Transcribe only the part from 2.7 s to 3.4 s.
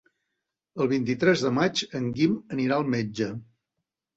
al metge.